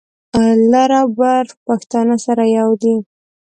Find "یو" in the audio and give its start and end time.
2.57-2.69